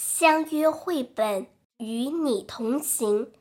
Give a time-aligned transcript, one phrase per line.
[0.00, 1.48] 相约绘本
[1.78, 3.32] 与你同行，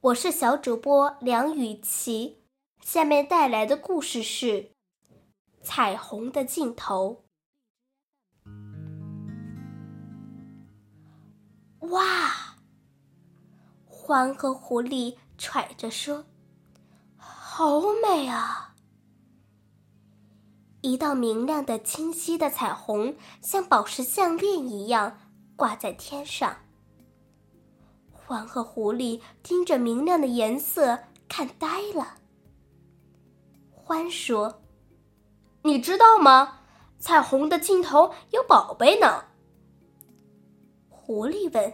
[0.00, 2.38] 我是小主播梁雨琪。
[2.80, 4.46] 下面带来的故事是
[5.62, 7.22] 《彩虹的尽头》。
[11.88, 12.56] 哇！
[13.86, 16.24] 獾和狐狸揣着说
[17.18, 18.74] ：“好美啊！”
[20.80, 25.18] 一道明亮的、清晰的彩虹，像宝石项链一样
[25.56, 26.54] 挂在天上。
[28.28, 30.98] 獾和狐狸盯着明亮的颜色
[31.28, 32.14] 看呆了。
[33.86, 34.62] 獾说
[35.62, 36.60] ：“你知道吗？
[36.98, 39.24] 彩虹的尽头有宝贝呢。”
[40.90, 41.72] 狐狸问：“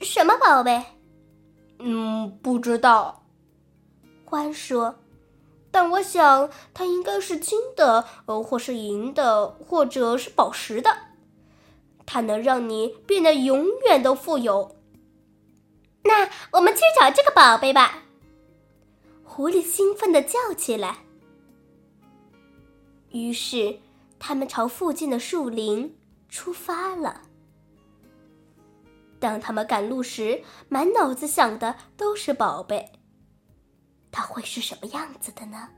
[0.00, 0.84] 什么宝贝
[1.80, 3.24] ？”“嗯，不知道。”
[4.28, 4.96] 獾说。
[5.68, 10.90] 但我想，它应该是金的，呃，或是银的，或者是宝石的。
[12.06, 14.76] 它能让你变得永远都富有。
[16.04, 18.04] 那我们去找这个宝贝吧！
[19.24, 20.98] 狐狸兴奋的叫起来。
[23.10, 23.80] 于是，
[24.18, 25.98] 他们朝附近的树林
[26.28, 27.22] 出发了。
[29.18, 32.92] 当他们赶路时，满脑子想的都是宝贝。
[34.12, 35.68] 它会是什么样子的呢？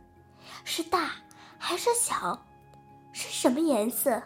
[0.65, 1.13] 是大
[1.59, 2.47] 还是小？
[3.13, 4.23] 是什么颜色？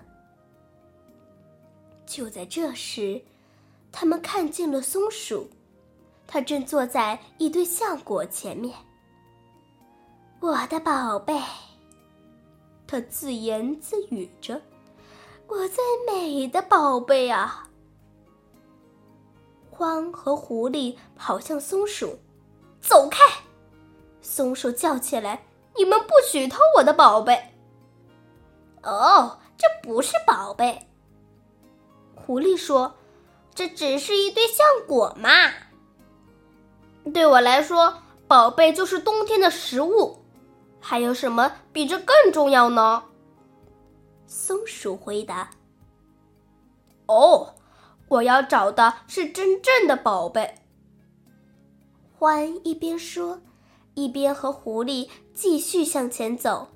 [2.13, 3.23] 就在这时，
[3.91, 5.49] 他们看见了松鼠，
[6.27, 8.77] 它正坐在一堆橡果前面。
[10.39, 11.41] 我的宝贝，
[12.87, 14.61] 它自言自语着
[15.49, 17.67] ：“我最美的宝贝啊！”
[19.75, 22.19] 獾和狐狸跑向松鼠，
[22.83, 23.25] 走开！
[24.21, 25.43] 松鼠叫起来
[25.79, 27.55] ：“你们不许偷我的宝贝！”
[28.85, 30.89] 哦，这不是宝贝。
[32.25, 32.95] 狐狸说
[33.55, 35.29] ：“这只是一堆橡果嘛。”
[37.13, 40.19] 对我来说，宝贝就是冬天的食物。
[40.81, 43.05] 还有什么比这更重要呢？
[44.27, 45.51] 松鼠回答
[47.07, 47.55] ：“哦，
[48.09, 50.57] 我要找的是真正的宝贝。”
[52.19, 53.41] 獾一边说。
[53.95, 56.69] 一边和狐狸继续向前走。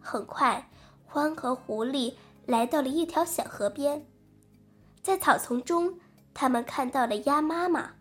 [0.00, 0.70] 很快，
[1.12, 2.14] 獾和狐狸
[2.46, 4.06] 来到了一条小河边，
[5.02, 5.98] 在草丛中，
[6.32, 7.92] 他们看到了鸭妈妈。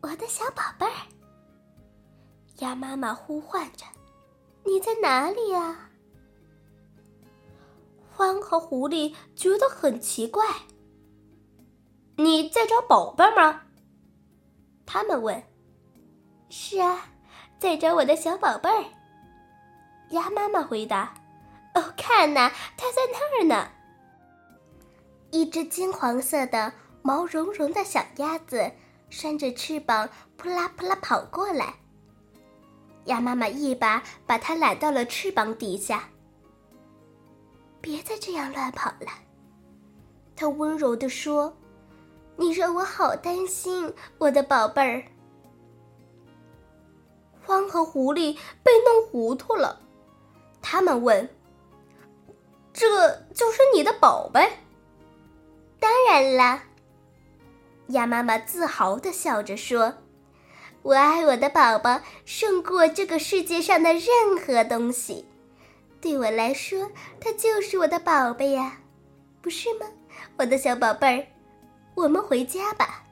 [0.00, 1.06] 我的小宝贝儿，
[2.58, 3.84] 鸭妈妈呼唤着
[4.64, 5.90] ：“你在哪里呀？”
[8.16, 10.44] 獾和狐狸觉得很奇怪
[12.18, 13.62] ：“你在找宝贝吗？”
[14.84, 15.40] 他们问。
[16.48, 17.10] 是啊，
[17.58, 18.84] 在找我的小宝贝儿。
[20.10, 21.14] 鸭妈妈回答
[21.78, 23.70] ：“哦，看呐，它在那儿呢。”
[25.30, 26.72] 一只金黄色的、
[27.02, 28.72] 毛茸茸的小鸭子
[29.10, 31.74] 扇着翅膀，扑啦扑啦跑过来。
[33.04, 36.08] 鸭妈妈一把把它揽到了翅膀底下。
[37.80, 39.12] 别再这样乱跑了，
[40.34, 41.56] 它温柔地说
[42.36, 45.04] ：“你让我好担心，我的宝贝儿。”
[47.46, 49.80] 獾和狐狸被弄糊涂了，
[50.60, 51.28] 他们问
[52.78, 52.86] ：“这
[53.34, 54.48] 就是你的宝贝
[55.80, 56.62] ？”“当然啦。”
[57.88, 59.94] 鸭妈妈自豪的笑着说
[60.82, 65.26] ：“我爱我的宝宝胜过这个世界上的任何东西。
[66.00, 66.88] 对我来说，
[67.20, 68.78] 它就是我的宝贝呀，
[69.42, 69.86] 不是吗，
[70.36, 71.26] 我的小宝贝儿？
[71.96, 73.04] 我们回家吧。”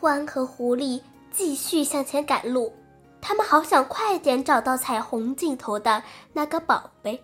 [0.00, 1.00] 獾和狐狸。
[1.32, 2.74] 继续向前赶路，
[3.20, 7.22] 他们好想快点找到彩虹尽头的那个宝贝。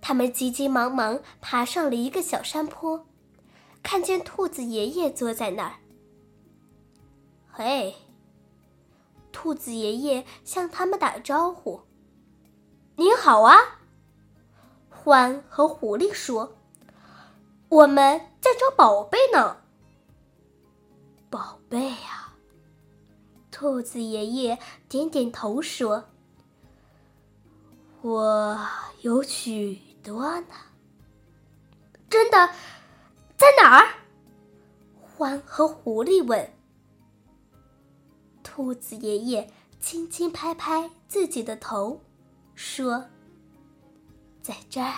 [0.00, 3.06] 他们急急忙忙爬上了一个小山坡，
[3.82, 5.74] 看见兔子爷爷坐在那儿。
[7.50, 7.94] 嘿，
[9.32, 11.82] 兔子爷爷向他们打招呼
[12.96, 13.56] ：“你好啊！”
[15.04, 16.56] 獾和狐狸说
[17.68, 19.58] ：“我们在找宝贝呢。”
[21.30, 22.32] 宝贝呀！
[23.50, 24.58] 兔子爷爷
[24.88, 26.04] 点点头说
[28.02, 28.58] ：“我
[29.00, 30.54] 有许多呢。”
[32.10, 32.50] 真的，
[33.36, 33.94] 在哪儿？
[35.16, 36.52] 獾和狐狸问。
[38.42, 42.00] 兔子爷爷轻轻拍拍自己的头，
[42.54, 43.06] 说
[44.40, 44.94] ：“在这儿，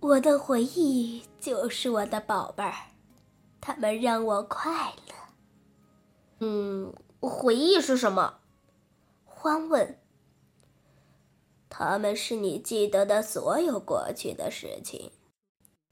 [0.00, 2.74] 我的回忆就是我的宝贝儿，
[3.60, 5.14] 他们让我快乐。”
[6.40, 6.94] 嗯。
[7.26, 8.34] 回忆是什么？
[9.24, 9.98] 欢问。
[11.76, 15.10] 他们是你记得的所有过去的事情，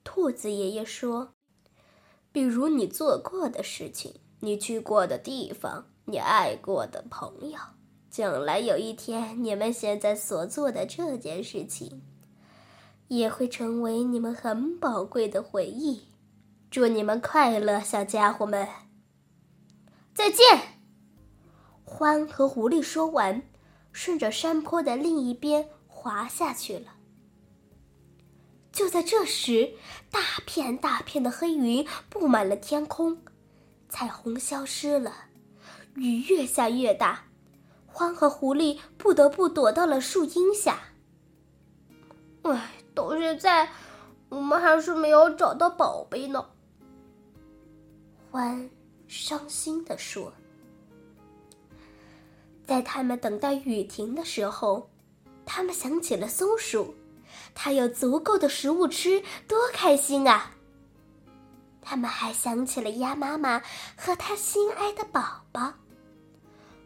[0.05, 1.35] 兔子爷爷说
[2.31, 7.59] ：“比如你做过的事情，你去过的地方，你爱过的朋友。
[8.09, 12.01] 将来有一天，你们现在所做的这件事情，
[13.09, 16.03] 也会成为你们很宝贵的回忆。
[16.71, 18.69] 祝你们快乐，小家伙们！
[20.15, 20.79] 再见。”
[21.85, 23.43] 獾和狐狸说完，
[23.93, 26.95] 顺着山坡的另一边滑下去了。
[28.73, 29.75] 就在这时，
[30.11, 33.23] 大片大片的黑云布满了天空，
[33.89, 35.13] 彩虹消失了，
[35.95, 37.25] 雨越下越大，
[37.93, 40.81] 獾和狐狸不得不躲到了树荫下。
[42.43, 43.71] 唉，到现在，
[44.31, 46.45] 我们还是没有找到宝贝呢。
[48.33, 48.71] 獾
[49.07, 50.33] 伤心地说。
[52.73, 54.89] 在他们等待雨停的时候，
[55.45, 56.95] 他们想起了松鼠。
[57.55, 60.53] 它有足够的食物吃，多开心啊！
[61.83, 63.61] 他们还想起了鸭妈妈
[63.95, 65.75] 和它心爱的宝宝。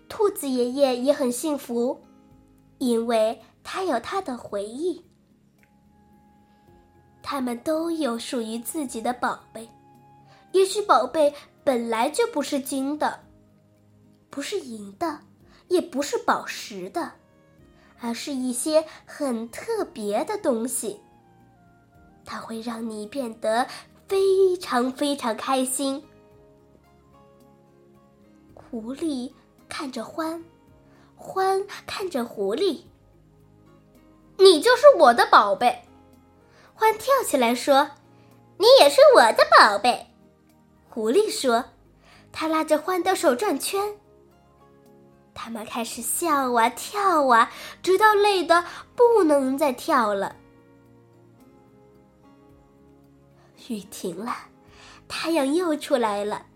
[0.08, 2.02] 兔子爷爷也很幸福，
[2.78, 5.04] 因为他有他的回忆。
[7.22, 9.70] 他们都有属于自己的宝贝，
[10.50, 13.20] 也许宝贝本来就不是金的，
[14.30, 15.20] 不是银的，
[15.68, 17.12] 也不是宝石的。
[17.98, 21.00] 而是一些很特别的东西，
[22.26, 23.66] 它会让你变得
[24.06, 26.04] 非常非常开心。
[28.54, 29.32] 狐狸
[29.66, 30.42] 看着獾，
[31.18, 32.82] 獾看着狐狸，
[34.36, 35.82] 你就是我的宝贝。
[36.78, 37.92] 獾跳起来说
[38.60, 40.08] ：“你也是我的宝贝。”
[40.90, 41.64] 狐狸说
[42.30, 43.98] ：“他拉着獾的手转圈。”
[45.36, 47.52] 他们开始笑啊跳啊，
[47.82, 48.64] 直到累得
[48.96, 50.34] 不能再跳了。
[53.68, 54.34] 雨停了，
[55.06, 56.46] 太阳又出来了，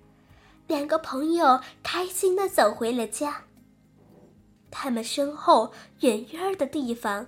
[0.67, 3.45] 两个朋友开心的走回了家。
[4.71, 7.27] 他们身后远远的地方，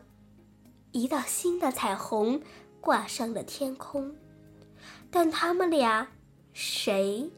[0.93, 2.41] 一道新的彩虹
[2.81, 4.17] 挂上了天空，
[5.11, 6.09] 但他们俩
[6.53, 7.31] 谁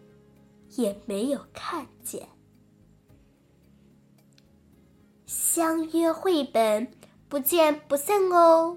[0.77, 2.29] 也没有看见。
[5.55, 6.89] 相约绘本，
[7.29, 8.77] 不见不散哦。